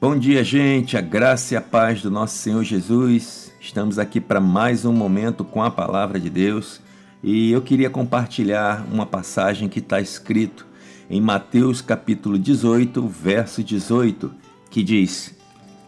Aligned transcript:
Bom 0.00 0.16
dia, 0.16 0.42
gente. 0.42 0.96
A 0.96 1.02
graça 1.02 1.52
e 1.52 1.56
a 1.58 1.60
paz 1.60 2.00
do 2.00 2.10
nosso 2.10 2.38
Senhor 2.38 2.64
Jesus. 2.64 3.52
Estamos 3.60 3.98
aqui 3.98 4.18
para 4.18 4.40
mais 4.40 4.86
um 4.86 4.94
momento 4.94 5.44
com 5.44 5.62
a 5.62 5.70
palavra 5.70 6.18
de 6.18 6.30
Deus 6.30 6.80
e 7.22 7.52
eu 7.52 7.60
queria 7.60 7.90
compartilhar 7.90 8.86
uma 8.90 9.04
passagem 9.04 9.68
que 9.68 9.78
está 9.78 10.00
escrito 10.00 10.66
em 11.10 11.20
Mateus 11.20 11.82
capítulo 11.82 12.38
18, 12.38 13.06
verso 13.08 13.62
18, 13.62 14.32
que 14.70 14.82
diz: 14.82 15.34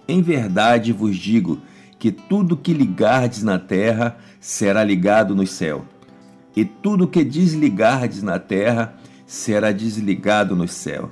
Em 0.06 0.20
verdade 0.20 0.92
vos 0.92 1.16
digo 1.16 1.58
que 1.98 2.12
tudo 2.12 2.54
que 2.54 2.74
ligardes 2.74 3.42
na 3.42 3.58
terra 3.58 4.18
será 4.38 4.84
ligado 4.84 5.34
no 5.34 5.46
céu, 5.46 5.86
e 6.54 6.66
tudo 6.66 7.08
que 7.08 7.24
desligardes 7.24 8.22
na 8.22 8.38
terra 8.38 8.94
será 9.24 9.72
desligado 9.72 10.54
no 10.54 10.68
céu. 10.68 11.08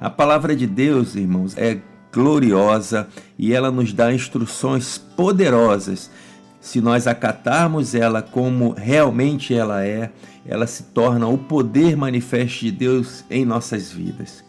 A 0.00 0.10
palavra 0.10 0.56
de 0.56 0.66
Deus, 0.66 1.14
irmãos, 1.14 1.56
é 1.56 1.78
gloriosa 2.14 3.08
e 3.36 3.52
ela 3.52 3.72
nos 3.72 3.92
dá 3.92 4.14
instruções 4.14 4.96
poderosas. 4.96 6.08
Se 6.60 6.80
nós 6.80 7.08
acatarmos 7.08 7.94
ela 7.94 8.22
como 8.22 8.72
realmente 8.72 9.52
ela 9.52 9.84
é, 9.84 10.12
ela 10.46 10.66
se 10.66 10.84
torna 10.84 11.26
o 11.26 11.36
poder 11.36 11.96
manifesto 11.96 12.60
de 12.60 12.70
Deus 12.70 13.24
em 13.28 13.44
nossas 13.44 13.90
vidas. 13.90 14.44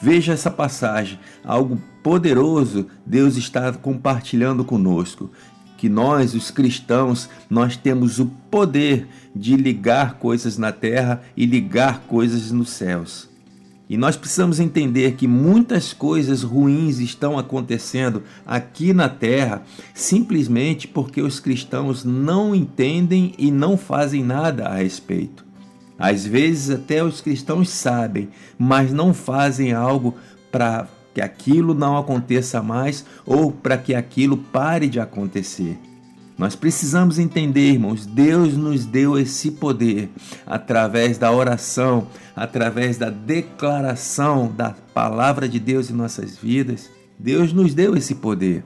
Veja 0.00 0.32
essa 0.32 0.50
passagem, 0.50 1.18
algo 1.44 1.80
poderoso 2.02 2.86
Deus 3.04 3.36
está 3.36 3.72
compartilhando 3.72 4.64
conosco, 4.64 5.30
que 5.76 5.88
nós, 5.88 6.34
os 6.34 6.50
cristãos, 6.50 7.28
nós 7.50 7.76
temos 7.76 8.18
o 8.18 8.26
poder 8.50 9.08
de 9.34 9.56
ligar 9.56 10.14
coisas 10.14 10.56
na 10.56 10.72
terra 10.72 11.22
e 11.36 11.44
ligar 11.44 12.00
coisas 12.02 12.52
nos 12.52 12.70
céus. 12.70 13.33
E 13.88 13.96
nós 13.98 14.16
precisamos 14.16 14.60
entender 14.60 15.12
que 15.12 15.28
muitas 15.28 15.92
coisas 15.92 16.42
ruins 16.42 16.98
estão 16.98 17.38
acontecendo 17.38 18.22
aqui 18.46 18.94
na 18.94 19.08
terra 19.08 19.62
simplesmente 19.92 20.88
porque 20.88 21.20
os 21.20 21.38
cristãos 21.38 22.02
não 22.02 22.54
entendem 22.54 23.34
e 23.36 23.50
não 23.50 23.76
fazem 23.76 24.24
nada 24.24 24.66
a 24.68 24.76
respeito. 24.76 25.44
Às 25.98 26.26
vezes, 26.26 26.70
até 26.70 27.04
os 27.04 27.20
cristãos 27.20 27.68
sabem, 27.68 28.28
mas 28.58 28.92
não 28.92 29.14
fazem 29.14 29.72
algo 29.72 30.14
para 30.50 30.88
que 31.12 31.20
aquilo 31.20 31.74
não 31.74 31.96
aconteça 31.96 32.60
mais 32.62 33.04
ou 33.24 33.52
para 33.52 33.78
que 33.78 33.94
aquilo 33.94 34.36
pare 34.36 34.88
de 34.88 34.98
acontecer. 34.98 35.78
Nós 36.36 36.56
precisamos 36.56 37.18
entender, 37.18 37.72
irmãos, 37.72 38.06
Deus 38.06 38.56
nos 38.56 38.84
deu 38.84 39.16
esse 39.16 39.52
poder 39.52 40.10
através 40.44 41.16
da 41.16 41.30
oração, 41.30 42.08
através 42.34 42.98
da 42.98 43.08
declaração 43.08 44.52
da 44.52 44.70
palavra 44.92 45.48
de 45.48 45.60
Deus 45.60 45.90
em 45.90 45.94
nossas 45.94 46.36
vidas. 46.36 46.90
Deus 47.16 47.52
nos 47.52 47.72
deu 47.72 47.96
esse 47.96 48.16
poder. 48.16 48.64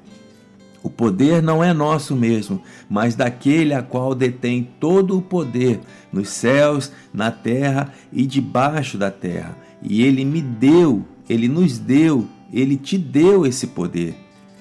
O 0.82 0.88
poder 0.88 1.42
não 1.42 1.62
é 1.62 1.74
nosso 1.74 2.16
mesmo, 2.16 2.62
mas 2.88 3.14
daquele 3.14 3.74
a 3.74 3.82
qual 3.82 4.14
detém 4.14 4.66
todo 4.80 5.18
o 5.18 5.22
poder 5.22 5.80
nos 6.10 6.30
céus, 6.30 6.90
na 7.12 7.30
terra 7.30 7.92
e 8.10 8.24
debaixo 8.24 8.96
da 8.96 9.10
terra. 9.10 9.54
E 9.82 10.02
ele 10.02 10.24
me 10.24 10.40
deu, 10.40 11.04
ele 11.28 11.48
nos 11.48 11.78
deu, 11.78 12.26
ele 12.50 12.76
te 12.76 12.96
deu 12.96 13.44
esse 13.44 13.66
poder. 13.66 14.16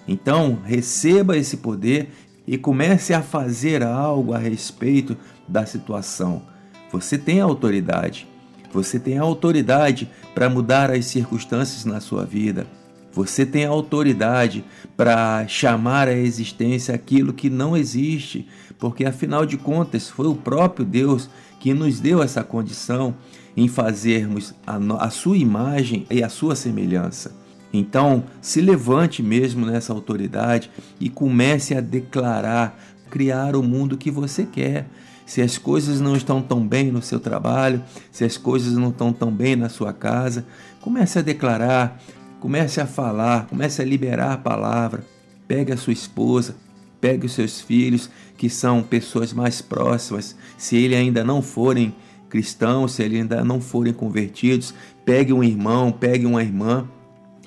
Então, 0.07 0.59
receba 0.63 1.37
esse 1.37 1.57
poder 1.57 2.09
e 2.47 2.57
comece 2.57 3.13
a 3.13 3.21
fazer 3.21 3.83
algo 3.83 4.33
a 4.33 4.37
respeito 4.37 5.17
da 5.47 5.65
situação. 5.65 6.43
Você 6.91 7.17
tem 7.17 7.41
autoridade. 7.41 8.25
Você 8.71 8.99
tem 8.99 9.17
autoridade 9.17 10.09
para 10.33 10.49
mudar 10.49 10.89
as 10.89 11.05
circunstâncias 11.05 11.83
na 11.83 11.99
sua 11.99 12.25
vida. 12.25 12.65
Você 13.11 13.45
tem 13.45 13.65
autoridade 13.65 14.63
para 14.95 15.47
chamar 15.47 16.07
à 16.07 16.13
existência 16.13 16.93
aquilo 16.93 17.33
que 17.33 17.49
não 17.49 17.75
existe, 17.75 18.47
porque 18.77 19.05
afinal 19.05 19.45
de 19.45 19.57
contas 19.57 20.07
foi 20.09 20.27
o 20.27 20.35
próprio 20.35 20.85
Deus 20.85 21.29
que 21.59 21.73
nos 21.73 21.99
deu 21.99 22.21
essa 22.21 22.43
condição 22.43 23.15
em 23.55 23.67
fazermos 23.67 24.53
a, 24.65 24.77
a 25.03 25.09
sua 25.09 25.37
imagem 25.37 26.05
e 26.11 26.21
a 26.21 26.29
sua 26.29 26.55
semelhança. 26.55 27.46
Então, 27.71 28.23
se 28.41 28.61
levante 28.61 29.21
mesmo 29.21 29.65
nessa 29.65 29.93
autoridade 29.93 30.71
e 30.99 31.09
comece 31.09 31.75
a 31.75 31.81
declarar, 31.81 32.79
criar 33.09 33.55
o 33.55 33.63
mundo 33.63 33.97
que 33.97 34.09
você 34.09 34.45
quer. 34.45 34.87
Se 35.25 35.41
as 35.41 35.57
coisas 35.57 35.99
não 35.99 36.15
estão 36.15 36.41
tão 36.41 36.65
bem 36.65 36.91
no 36.91 37.01
seu 37.01 37.19
trabalho, 37.19 37.83
se 38.11 38.23
as 38.23 38.37
coisas 38.37 38.73
não 38.73 38.89
estão 38.89 39.11
tão 39.11 39.29
bem 39.31 39.55
na 39.55 39.67
sua 39.67 39.91
casa, 39.91 40.45
comece 40.79 41.19
a 41.19 41.21
declarar, 41.21 42.01
comece 42.39 42.79
a 42.79 42.87
falar, 42.87 43.47
comece 43.47 43.81
a 43.81 43.85
liberar 43.85 44.33
a 44.33 44.37
palavra. 44.37 45.03
Pegue 45.45 45.73
a 45.73 45.77
sua 45.77 45.93
esposa, 45.93 46.55
pegue 47.01 47.25
os 47.25 47.33
seus 47.33 47.59
filhos, 47.59 48.09
que 48.37 48.49
são 48.49 48.83
pessoas 48.83 49.33
mais 49.33 49.61
próximas, 49.61 50.35
se 50.57 50.77
eles 50.77 50.97
ainda 50.97 51.23
não 51.23 51.41
forem 51.41 51.93
cristãos, 52.29 52.93
se 52.93 53.03
eles 53.03 53.21
ainda 53.21 53.43
não 53.43 53.59
forem 53.59 53.93
convertidos, 53.93 54.73
pegue 55.05 55.33
um 55.33 55.43
irmão, 55.43 55.91
pegue 55.91 56.25
uma 56.25 56.41
irmã 56.41 56.87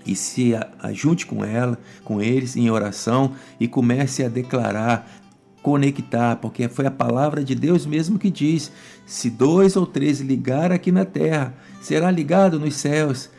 e 0.06 0.14
se 0.14 0.52
ajunte 0.78 1.26
com 1.26 1.44
ela, 1.44 1.78
com 2.04 2.20
eles 2.20 2.56
em 2.56 2.70
oração 2.70 3.32
e 3.58 3.68
comece 3.68 4.24
a 4.24 4.28
declarar, 4.28 5.10
conectar, 5.62 6.36
porque 6.36 6.68
foi 6.68 6.86
a 6.86 6.90
palavra 6.90 7.44
de 7.44 7.54
Deus 7.54 7.86
mesmo 7.86 8.18
que 8.18 8.30
diz: 8.30 8.72
se 9.06 9.30
dois 9.30 9.76
ou 9.76 9.86
três 9.86 10.20
ligar 10.20 10.72
aqui 10.72 10.90
na 10.90 11.04
terra, 11.04 11.54
será 11.80 12.10
ligado 12.10 12.58
nos 12.58 12.74
céus. 12.74 13.30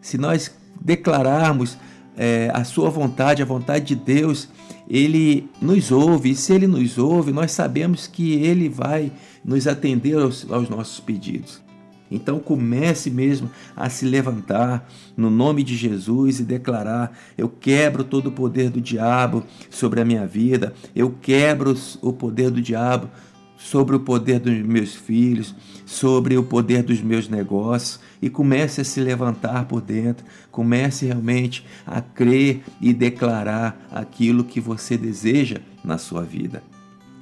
Se 0.00 0.18
nós 0.18 0.54
declararmos 0.80 1.78
é, 2.16 2.50
a 2.52 2.64
sua 2.64 2.90
vontade, 2.90 3.42
a 3.42 3.46
vontade 3.46 3.86
de 3.86 3.96
Deus, 3.96 4.48
ele 4.88 5.48
nos 5.60 5.90
ouve, 5.90 6.30
e 6.30 6.36
se 6.36 6.52
ele 6.52 6.66
nos 6.66 6.98
ouve, 6.98 7.32
nós 7.32 7.52
sabemos 7.52 8.06
que 8.06 8.34
ele 8.34 8.68
vai 8.68 9.10
nos 9.44 9.66
atender 9.66 10.16
aos, 10.16 10.50
aos 10.50 10.68
nossos 10.68 11.00
pedidos. 11.00 11.62
Então 12.10 12.38
comece 12.38 13.10
mesmo 13.10 13.50
a 13.74 13.88
se 13.88 14.04
levantar 14.04 14.88
no 15.16 15.30
nome 15.30 15.62
de 15.62 15.76
Jesus 15.76 16.40
e 16.40 16.44
declarar: 16.44 17.16
eu 17.36 17.48
quebro 17.48 18.04
todo 18.04 18.28
o 18.28 18.32
poder 18.32 18.70
do 18.70 18.80
diabo 18.80 19.44
sobre 19.70 20.00
a 20.00 20.04
minha 20.04 20.26
vida, 20.26 20.74
eu 20.94 21.14
quebro 21.20 21.74
o 22.02 22.12
poder 22.12 22.50
do 22.50 22.60
diabo 22.60 23.08
sobre 23.56 23.96
o 23.96 24.00
poder 24.00 24.40
dos 24.40 24.58
meus 24.58 24.94
filhos, 24.94 25.54
sobre 25.86 26.36
o 26.36 26.42
poder 26.42 26.82
dos 26.82 27.00
meus 27.00 27.28
negócios 27.28 27.98
e 28.20 28.28
comece 28.28 28.82
a 28.82 28.84
se 28.84 29.00
levantar 29.00 29.64
por 29.64 29.80
dentro, 29.80 30.26
comece 30.50 31.06
realmente 31.06 31.64
a 31.86 32.02
crer 32.02 32.62
e 32.78 32.92
declarar 32.92 33.88
aquilo 33.90 34.44
que 34.44 34.60
você 34.60 34.98
deseja 34.98 35.58
na 35.82 35.96
sua 35.96 36.22
vida. 36.22 36.62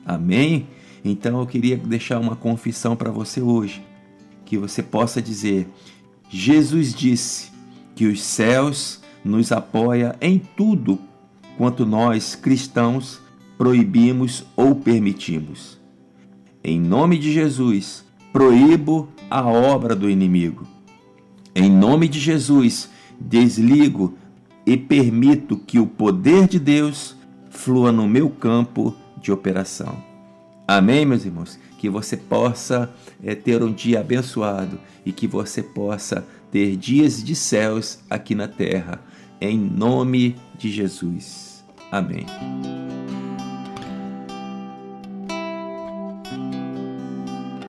Amém? 0.05 0.67
Então 1.05 1.39
eu 1.39 1.47
queria 1.47 1.77
deixar 1.77 2.19
uma 2.19 2.35
confissão 2.35 2.97
para 2.97 3.11
você 3.11 3.41
hoje 3.41 3.92
que 4.45 4.59
você 4.59 4.83
possa 4.83 5.21
dizer: 5.21 5.69
Jesus 6.29 6.95
disse 6.95 7.51
que 7.95 8.07
os 8.07 8.23
céus 8.23 9.01
nos 9.25 9.53
apoia 9.53 10.17
em 10.21 10.39
tudo 10.39 10.99
quanto 11.57 11.87
nós 11.87 12.35
cristãos 12.35 13.21
proibimos 13.57 14.45
ou 14.57 14.75
permitimos. 14.75 15.79
Em 16.65 16.81
nome 16.81 17.19
de 17.19 17.33
Jesus, 17.33 18.05
proíbo 18.33 19.09
a 19.31 19.47
obra 19.47 19.95
do 19.95 20.09
inimigo. 20.09 20.67
Em 21.55 21.71
nome 21.71 22.09
de 22.09 22.19
Jesus, 22.19 22.89
desligo 23.21 24.17
e 24.65 24.77
permito 24.77 25.57
que 25.57 25.79
o 25.79 25.87
poder 25.87 26.49
de 26.49 26.59
Deus 26.59 27.17
flua 27.51 27.93
no 27.93 28.09
meu 28.09 28.31
campo 28.31 28.95
de 29.21 29.31
operação. 29.31 30.12
Amém, 30.77 31.05
meus 31.05 31.27
irmãos? 31.27 31.59
Que 31.77 31.91
você 31.91 32.17
possa 32.17 32.91
é, 33.23 33.35
ter 33.35 33.63
um 33.63 33.71
dia 33.71 34.01
abençoado 34.01 34.81
e 35.05 35.13
que 35.13 35.27
você 35.27 35.63
possa 35.63 36.27
ter 36.51 36.77
dias 36.77 37.23
de 37.23 37.35
céus 37.35 37.99
aqui 38.09 38.35
na 38.35 38.49
terra. 38.49 38.99
Em 39.39 39.59
nome 39.59 40.35
de 40.57 40.71
Jesus. 40.71 41.63
Amém. 41.91 42.25